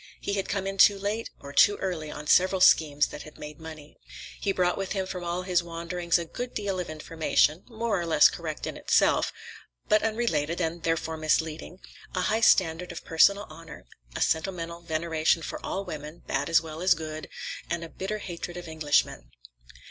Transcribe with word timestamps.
He 0.19 0.33
had 0.33 0.49
come 0.49 0.65
in 0.65 0.79
too 0.79 0.97
late, 0.97 1.29
or 1.41 1.53
too 1.53 1.77
early, 1.77 2.09
on 2.09 2.25
several 2.25 2.59
schemes 2.59 3.09
that 3.09 3.21
had 3.21 3.37
made 3.37 3.59
money. 3.59 3.97
He 4.39 4.51
brought 4.51 4.75
with 4.75 4.93
him 4.93 5.05
from 5.05 5.23
all 5.23 5.43
his 5.43 5.61
wanderings 5.61 6.17
a 6.17 6.25
good 6.25 6.55
deal 6.55 6.79
of 6.79 6.89
information 6.89 7.63
(more 7.67 8.01
or 8.01 8.07
less 8.07 8.27
correct 8.27 8.65
in 8.65 8.77
itself, 8.77 9.31
but 9.87 10.01
unrelated, 10.01 10.59
and 10.59 10.81
therefore 10.81 11.17
misleading), 11.17 11.81
a 12.15 12.21
high 12.21 12.41
standard 12.41 12.91
of 12.91 13.05
personal 13.05 13.45
honor, 13.47 13.85
a 14.15 14.21
sentimental 14.21 14.81
veneration 14.81 15.43
for 15.43 15.63
all 15.63 15.85
women, 15.85 16.23
bad 16.25 16.49
as 16.49 16.61
well 16.61 16.81
as 16.81 16.95
good, 16.95 17.29
and 17.69 17.83
a 17.83 17.87
bitter 17.89 18.17
hatred 18.17 18.57
of 18.57 18.67
Englishmen. 18.67 19.29